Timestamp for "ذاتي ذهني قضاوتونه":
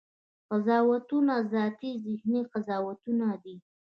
1.53-3.27